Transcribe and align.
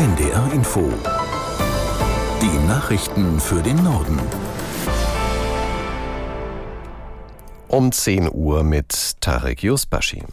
NDR 0.00 0.50
Info. 0.54 0.90
Die 2.40 2.66
Nachrichten 2.66 3.38
für 3.38 3.60
den 3.60 3.84
Norden. 3.84 4.18
Um 7.68 7.92
10 7.92 8.30
Uhr 8.32 8.62
mit 8.62 9.20
Tarek 9.20 9.62
Yusbashi. 9.62 10.24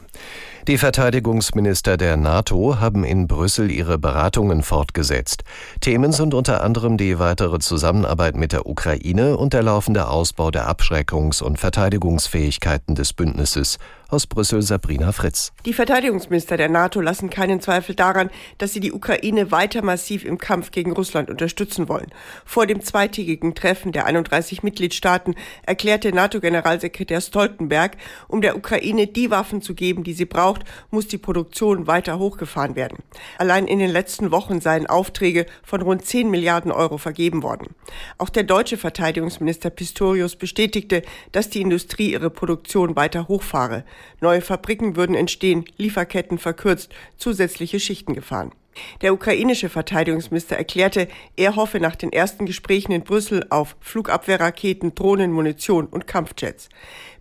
Die 0.69 0.77
Verteidigungsminister 0.77 1.97
der 1.97 2.15
NATO 2.15 2.79
haben 2.79 3.03
in 3.03 3.27
Brüssel 3.27 3.69
ihre 3.69 3.97
Beratungen 3.97 4.63
fortgesetzt. 4.63 5.43
Themen 5.81 6.13
sind 6.13 6.33
unter 6.33 6.63
anderem 6.63 6.95
die 6.95 7.19
weitere 7.19 7.59
Zusammenarbeit 7.59 8.37
mit 8.37 8.53
der 8.53 8.67
Ukraine 8.67 9.35
und 9.35 9.51
der 9.51 9.63
laufende 9.63 10.07
Ausbau 10.07 10.49
der 10.49 10.69
Abschreckungs- 10.69 11.43
und 11.43 11.59
Verteidigungsfähigkeiten 11.59 12.95
des 12.95 13.11
Bündnisses. 13.11 13.79
Aus 14.09 14.25
Brüssel 14.25 14.61
Sabrina 14.61 15.11
Fritz. 15.11 15.51
Die 15.65 15.73
Verteidigungsminister 15.73 16.55
der 16.55 16.69
NATO 16.69 17.01
lassen 17.01 17.29
keinen 17.29 17.59
Zweifel 17.59 17.93
daran, 17.93 18.29
dass 18.57 18.71
sie 18.71 18.79
die 18.79 18.93
Ukraine 18.93 19.51
weiter 19.51 19.81
massiv 19.81 20.23
im 20.23 20.37
Kampf 20.37 20.71
gegen 20.71 20.93
Russland 20.93 21.29
unterstützen 21.29 21.89
wollen. 21.89 22.07
Vor 22.45 22.67
dem 22.67 22.81
zweitägigen 22.81 23.53
Treffen 23.53 23.91
der 23.91 24.05
31 24.05 24.63
Mitgliedstaaten 24.63 25.35
erklärte 25.63 26.13
NATO-Generalsekretär 26.13 27.19
Stoltenberg, 27.19 27.97
um 28.29 28.39
der 28.39 28.55
Ukraine 28.55 29.07
die 29.07 29.29
Waffen 29.29 29.61
zu 29.61 29.75
geben, 29.75 30.05
die 30.05 30.13
sie 30.13 30.23
braucht, 30.23 30.61
muss 30.89 31.09
die 31.09 31.17
Produktion 31.17 31.85
weiter 31.85 32.17
hochgefahren 32.17 32.77
werden. 32.77 32.99
Allein 33.37 33.67
in 33.67 33.79
den 33.79 33.91
letzten 33.91 34.31
Wochen 34.31 34.61
seien 34.61 34.87
Aufträge 34.87 35.47
von 35.63 35.81
rund 35.81 36.05
10 36.05 36.31
Milliarden 36.31 36.71
Euro 36.71 36.97
vergeben 36.97 37.43
worden. 37.43 37.75
Auch 38.17 38.29
der 38.29 38.43
deutsche 38.43 38.77
Verteidigungsminister 38.77 39.69
Pistorius 39.69 40.37
bestätigte, 40.37 41.01
dass 41.33 41.49
die 41.49 41.61
Industrie 41.61 42.13
ihre 42.13 42.29
Produktion 42.29 42.95
weiter 42.95 43.27
hochfahre. 43.27 43.83
Neue 44.21 44.41
Fabriken 44.41 44.95
würden 44.95 45.15
entstehen, 45.15 45.65
Lieferketten 45.77 46.37
verkürzt, 46.37 46.93
zusätzliche 47.17 47.79
Schichten 47.79 48.13
gefahren. 48.13 48.51
Der 49.01 49.13
ukrainische 49.13 49.69
Verteidigungsminister 49.69 50.55
erklärte, 50.55 51.07
er 51.35 51.55
hoffe 51.55 51.79
nach 51.79 51.95
den 51.95 52.11
ersten 52.11 52.45
Gesprächen 52.45 52.91
in 52.91 53.03
Brüssel 53.03 53.45
auf 53.49 53.75
Flugabwehrraketen, 53.79 54.95
Drohnen, 54.95 55.31
Munition 55.31 55.87
und 55.87 56.07
Kampfjets. 56.07 56.69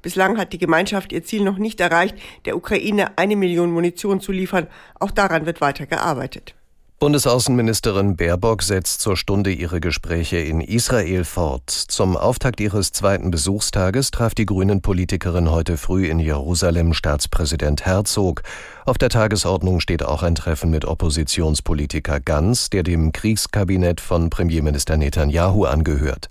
Bislang 0.03 0.39
hat 0.39 0.53
die 0.53 0.59
Gemeinschaft 0.59 1.13
ihr 1.13 1.25
Ziel 1.25 1.43
noch 1.43 1.59
nicht 1.59 1.81
erreicht, 1.81 2.17
der 2.45 2.57
Ukraine 2.57 3.17
eine 3.17 3.37
Million 3.37 3.71
Munition 3.71 4.21
zu 4.21 4.33
liefern. 4.33 4.67
Auch 5.01 5.11
daran 5.11 5.47
wird 5.47 5.61
weiter 5.61 5.87
gearbeitet. 5.87 6.55
Bundesaußenministerin 6.99 8.17
Baerbock 8.17 8.63
setzt 8.63 9.03
zur 9.03 9.19
Stunde 9.19 9.53
ihre 9.53 9.81
Gespräche 9.81 10.39
in 10.39 10.63
Israel 10.63 11.25
fort. 11.25 11.69
Zum 11.69 12.17
Auftakt 12.17 12.59
ihres 12.59 12.91
zweiten 12.91 13.31
Besuchstages 13.31 14.11
traf 14.11 14.35
die 14.35 14.47
Grünen-Politikerin 14.47 15.51
heute 15.51 15.77
früh 15.77 16.07
in 16.07 16.19
Jerusalem 16.21 16.95
Staatspräsident 16.95 17.85
Herzog. 17.85 18.45
Auf 18.87 18.97
der 18.97 19.11
Tagesordnung 19.11 19.81
steht 19.81 20.03
auch 20.03 20.23
ein 20.23 20.37
Treffen 20.37 20.71
mit 20.71 20.87
Oppositionspolitiker 20.87 22.19
Ganz, 22.19 22.71
der 22.71 22.83
dem 22.83 23.13
Kriegskabinett 23.13 24.01
von 24.01 24.31
Premierminister 24.31 24.97
Netanyahu 24.97 25.67
angehört. 25.67 26.31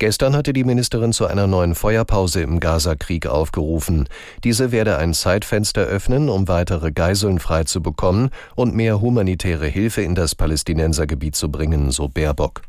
Gestern 0.00 0.34
hatte 0.34 0.54
die 0.54 0.64
Ministerin 0.64 1.12
zu 1.12 1.26
einer 1.26 1.46
neuen 1.46 1.74
Feuerpause 1.74 2.40
im 2.40 2.58
Gaza-Krieg 2.58 3.26
aufgerufen. 3.26 4.08
Diese 4.44 4.72
werde 4.72 4.96
ein 4.96 5.12
Zeitfenster 5.12 5.82
öffnen, 5.82 6.30
um 6.30 6.48
weitere 6.48 6.90
Geiseln 6.90 7.38
freizubekommen 7.38 8.30
und 8.54 8.74
mehr 8.74 9.02
humanitäre 9.02 9.66
Hilfe 9.66 10.00
in 10.00 10.14
das 10.14 10.34
Palästinensergebiet 10.34 11.36
zu 11.36 11.50
bringen, 11.50 11.90
so 11.90 12.08
Baerbock. 12.08 12.62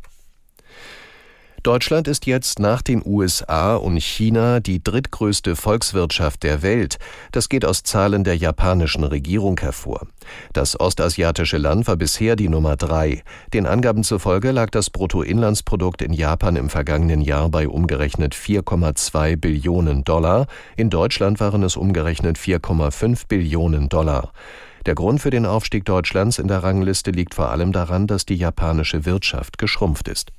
Deutschland 1.63 2.07
ist 2.07 2.25
jetzt 2.25 2.57
nach 2.57 2.81
den 2.81 3.03
USA 3.05 3.75
und 3.75 4.01
China 4.01 4.59
die 4.59 4.83
drittgrößte 4.83 5.55
Volkswirtschaft 5.55 6.41
der 6.41 6.63
Welt. 6.63 6.97
Das 7.31 7.49
geht 7.49 7.65
aus 7.65 7.83
Zahlen 7.83 8.23
der 8.23 8.35
japanischen 8.35 9.03
Regierung 9.03 9.59
hervor. 9.59 10.07
Das 10.53 10.79
ostasiatische 10.79 11.59
Land 11.59 11.85
war 11.87 11.97
bisher 11.97 12.35
die 12.35 12.49
Nummer 12.49 12.77
drei. 12.77 13.21
Den 13.53 13.67
Angaben 13.67 14.03
zufolge 14.03 14.49
lag 14.49 14.71
das 14.71 14.89
Bruttoinlandsprodukt 14.89 16.01
in 16.01 16.13
Japan 16.13 16.55
im 16.55 16.67
vergangenen 16.67 17.21
Jahr 17.21 17.49
bei 17.49 17.67
umgerechnet 17.67 18.33
4,2 18.33 19.37
Billionen 19.37 20.03
Dollar. 20.03 20.47
In 20.77 20.89
Deutschland 20.89 21.39
waren 21.39 21.61
es 21.61 21.77
umgerechnet 21.77 22.39
4,5 22.39 23.27
Billionen 23.27 23.87
Dollar. 23.87 24.33
Der 24.87 24.95
Grund 24.95 25.21
für 25.21 25.29
den 25.29 25.45
Aufstieg 25.45 25.85
Deutschlands 25.85 26.39
in 26.39 26.47
der 26.47 26.63
Rangliste 26.63 27.11
liegt 27.11 27.35
vor 27.35 27.51
allem 27.51 27.71
daran, 27.71 28.07
dass 28.07 28.25
die 28.25 28.33
japanische 28.33 29.05
Wirtschaft 29.05 29.59
geschrumpft 29.59 30.07
ist. 30.07 30.31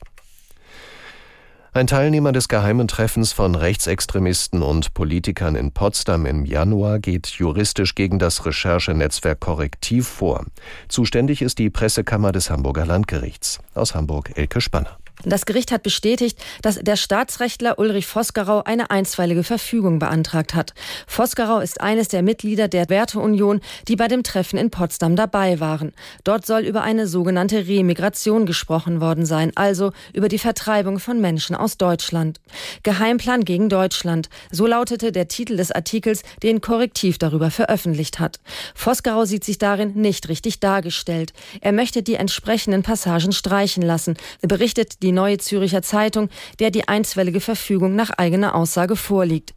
Ein 1.74 1.86
Teilnehmer 1.86 2.32
des 2.32 2.48
geheimen 2.48 2.86
Treffens 2.86 3.32
von 3.32 3.54
Rechtsextremisten 3.54 4.60
und 4.60 4.92
Politikern 4.92 5.56
in 5.56 5.72
Potsdam 5.72 6.26
im 6.26 6.44
Januar 6.44 6.98
geht 6.98 7.28
juristisch 7.28 7.94
gegen 7.94 8.18
das 8.18 8.44
Recherchenetzwerk 8.44 9.40
Korrektiv 9.40 10.06
vor. 10.06 10.44
Zuständig 10.88 11.40
ist 11.40 11.58
die 11.58 11.70
Pressekammer 11.70 12.30
des 12.30 12.50
Hamburger 12.50 12.84
Landgerichts. 12.84 13.58
Aus 13.72 13.94
Hamburg 13.94 14.32
Elke 14.36 14.60
Spanner. 14.60 14.98
Das 15.24 15.46
Gericht 15.46 15.70
hat 15.70 15.84
bestätigt, 15.84 16.38
dass 16.62 16.80
der 16.80 16.96
Staatsrechtler 16.96 17.78
Ulrich 17.78 18.06
Vosgerau 18.06 18.62
eine 18.64 18.90
einstweilige 18.90 19.44
Verfügung 19.44 20.00
beantragt 20.00 20.54
hat. 20.54 20.74
Vosgerau 21.06 21.60
ist 21.60 21.80
eines 21.80 22.08
der 22.08 22.22
Mitglieder 22.22 22.66
der 22.66 22.88
Werteunion, 22.88 23.60
die 23.86 23.94
bei 23.94 24.08
dem 24.08 24.24
Treffen 24.24 24.58
in 24.58 24.70
Potsdam 24.70 25.14
dabei 25.14 25.60
waren. 25.60 25.92
Dort 26.24 26.44
soll 26.44 26.62
über 26.62 26.82
eine 26.82 27.06
sogenannte 27.06 27.68
Remigration 27.68 28.46
gesprochen 28.46 29.00
worden 29.00 29.24
sein, 29.24 29.52
also 29.54 29.92
über 30.12 30.28
die 30.28 30.38
Vertreibung 30.38 30.98
von 30.98 31.20
Menschen 31.20 31.54
aus 31.54 31.78
Deutschland. 31.78 32.40
Geheimplan 32.82 33.44
gegen 33.44 33.68
Deutschland, 33.68 34.28
so 34.50 34.66
lautete 34.66 35.12
der 35.12 35.28
Titel 35.28 35.56
des 35.56 35.70
Artikels, 35.70 36.22
den 36.42 36.60
Korrektiv 36.60 37.18
darüber 37.18 37.52
veröffentlicht 37.52 38.18
hat. 38.18 38.40
Vosgerau 38.74 39.24
sieht 39.24 39.44
sich 39.44 39.58
darin 39.58 39.94
nicht 39.94 40.28
richtig 40.28 40.58
dargestellt. 40.58 41.32
Er 41.60 41.72
möchte 41.72 42.02
die 42.02 42.14
entsprechenden 42.14 42.82
Passagen 42.82 43.32
streichen 43.32 43.82
lassen, 43.82 44.16
berichtet 44.40 45.02
die 45.02 45.11
die 45.12 45.14
Neue 45.14 45.38
Züricher 45.38 45.82
Zeitung, 45.82 46.30
der 46.58 46.70
die 46.70 46.88
einstweilige 46.88 47.40
Verfügung 47.40 47.94
nach 47.94 48.10
eigener 48.16 48.54
Aussage 48.54 48.96
vorliegt. 48.96 49.54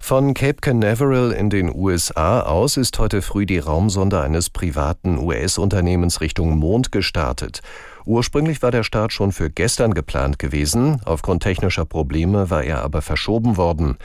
Von 0.00 0.34
Cape 0.34 0.60
Canaveral 0.60 1.32
in 1.32 1.48
den 1.48 1.74
USA 1.74 2.40
aus 2.40 2.76
ist 2.76 2.98
heute 2.98 3.22
früh 3.22 3.46
die 3.46 3.58
Raumsonde 3.58 4.20
eines 4.20 4.50
privaten 4.50 5.16
US-Unternehmens 5.16 6.20
Richtung 6.20 6.58
Mond 6.58 6.92
gestartet. 6.92 7.62
Ursprünglich 8.04 8.60
war 8.60 8.70
der 8.70 8.82
Start 8.82 9.14
schon 9.14 9.32
für 9.32 9.48
gestern 9.48 9.94
geplant 9.94 10.38
gewesen, 10.38 11.00
aufgrund 11.06 11.42
technischer 11.42 11.86
Probleme 11.86 12.50
war 12.50 12.62
er 12.62 12.82
aber 12.82 13.00
verschoben 13.00 13.56
worden. 13.56 13.96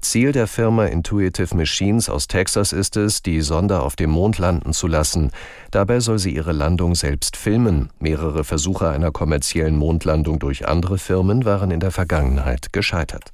Ziel 0.00 0.32
der 0.32 0.46
Firma 0.46 0.86
Intuitive 0.86 1.56
Machines 1.56 2.08
aus 2.08 2.28
Texas 2.28 2.72
ist 2.72 2.96
es, 2.96 3.22
die 3.22 3.40
Sonde 3.40 3.80
auf 3.80 3.96
dem 3.96 4.10
Mond 4.10 4.38
landen 4.38 4.72
zu 4.72 4.86
lassen. 4.86 5.30
Dabei 5.70 6.00
soll 6.00 6.18
sie 6.18 6.34
ihre 6.34 6.52
Landung 6.52 6.94
selbst 6.94 7.36
filmen. 7.36 7.90
Mehrere 7.98 8.44
Versuche 8.44 8.88
einer 8.88 9.10
kommerziellen 9.10 9.76
Mondlandung 9.76 10.38
durch 10.38 10.66
andere 10.68 10.98
Firmen 10.98 11.44
waren 11.44 11.70
in 11.70 11.80
der 11.80 11.90
Vergangenheit 11.90 12.72
gescheitert. 12.72 13.32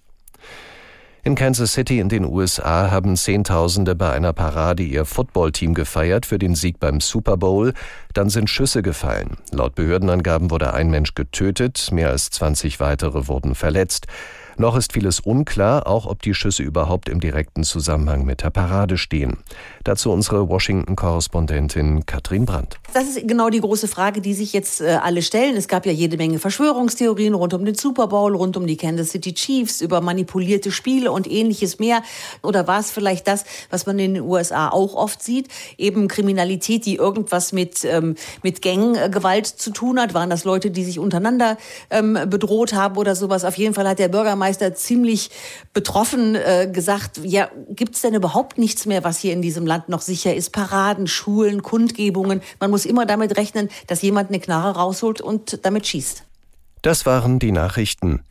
In 1.25 1.37
Kansas 1.37 1.75
City 1.75 2.01
in 2.01 2.09
den 2.09 2.25
USA 2.25 2.91
haben 2.91 3.17
Zehntausende 3.17 3.95
bei 3.95 4.11
einer 4.11 4.33
Parade 4.33 4.83
ihr 4.83 5.05
Footballteam 5.05 5.73
gefeiert 5.73 6.27
für 6.27 6.37
den 6.37 6.57
Sieg 6.57 6.81
beim 6.81 7.01
Super 7.01 7.37
Bowl. 7.37 7.75
Dann 8.13 8.29
sind 8.29 8.51
Schüsse 8.51 8.83
gefallen. 8.83 9.37
Laut 9.53 9.77
Behördenangaben 9.77 10.51
wurde 10.51 10.75
ein 10.75 10.91
Mensch 10.91 11.15
getötet, 11.15 11.91
mehr 11.93 12.11
als 12.11 12.31
20 12.31 12.81
weitere 12.81 13.29
wurden 13.29 13.55
verletzt. 13.55 14.09
Noch 14.57 14.77
ist 14.77 14.93
vieles 14.93 15.21
unklar, 15.21 15.87
auch 15.87 16.07
ob 16.07 16.23
die 16.23 16.35
Schüsse 16.35 16.63
überhaupt 16.63 17.09
im 17.09 17.21
direkten 17.21 17.65
Zusammenhang 17.65 18.25
mit 18.25 18.43
der 18.43 18.51
Parade 18.51 18.99
stehen. 18.99 19.39
Dazu 19.85 20.13
unsere 20.13 20.49
Washington-Korrespondentin 20.49 22.07
Katrin 22.07 22.45
Brandt. 22.45 22.79
Das 22.95 23.09
ist 23.09 23.27
genau 23.27 23.49
die 23.49 23.61
große 23.61 23.89
Frage, 23.89 24.21
die 24.21 24.35
sich 24.35 24.53
jetzt 24.53 24.83
äh, 24.83 24.99
alle 25.03 25.23
stellen. 25.23 25.57
Es 25.57 25.67
gab 25.67 25.87
ja 25.87 25.93
jede 25.93 26.19
Menge 26.19 26.39
Verschwörungstheorien 26.39 27.33
rund 27.33 27.55
um 27.55 27.65
den 27.65 27.75
Super 27.75 28.07
Bowl, 28.07 28.37
rund 28.37 28.55
um 28.59 28.67
die 28.67 28.77
Kansas 28.77 29.09
City 29.09 29.33
Chiefs, 29.33 29.81
über 29.81 30.03
manipulierte 30.03 30.71
Spiele 30.71 31.11
und 31.11 31.31
ähnliches 31.31 31.79
mehr. 31.79 32.03
Oder 32.43 32.67
war 32.67 32.81
es 32.81 32.91
vielleicht 32.91 33.27
das, 33.29 33.45
was 33.71 33.87
man 33.87 33.99
in 33.99 34.15
den 34.15 34.23
USA 34.23 34.69
auch 34.69 34.95
oft 34.95 35.23
sieht, 35.23 35.49
eben 35.79 36.07
Kriminalität, 36.07 36.85
die 36.85 36.97
irgendwas 36.97 37.53
mit, 37.53 37.83
ähm, 37.87 38.15
mit 38.43 38.61
Ganggewalt 38.61 39.47
zu 39.47 39.71
tun 39.71 39.99
hat? 39.99 40.13
Waren 40.13 40.29
das 40.29 40.45
Leute, 40.45 40.71
die 40.71 40.85
sich 40.85 40.99
untereinander 40.99 41.57
ähm, 41.89 42.19
bedroht 42.27 42.75
haben 42.75 42.99
oder 42.99 43.17
sowas? 43.17 43.47
Auf 43.47 43.57
jeden 43.57 43.73
Fall 43.73 43.89
hat 43.89 44.01
der 44.01 44.09
Bürgermeister 44.09 44.75
ziemlich 44.75 45.31
betroffen 45.73 46.35
äh, 46.35 46.69
gesagt, 46.71 47.21
ja, 47.25 47.49
gibt 47.71 47.95
es 47.95 48.03
denn 48.03 48.13
überhaupt 48.13 48.59
nichts 48.59 48.85
mehr, 48.85 49.03
was 49.03 49.19
hier 49.19 49.33
in 49.33 49.41
diesem 49.41 49.67
Land 49.67 49.89
noch 49.89 50.03
sicher 50.03 50.35
ist? 50.35 50.51
Paraden, 50.51 51.07
Schulen, 51.07 51.63
Kundgebungen. 51.63 52.43
Man 52.61 52.71
muss 52.83 52.91
immer 52.91 53.07
damit 53.07 53.37
rechnen, 53.37 53.69
dass 53.87 54.03
jemand 54.03 54.31
eine 54.31 54.41
Knarre 54.41 54.77
rausholt 54.77 55.21
und 55.21 55.65
damit 55.65 55.87
schießt. 55.87 56.25
Das 56.83 57.07
waren 57.07 57.39
die 57.39 57.53
Nachrichten. 57.53 58.25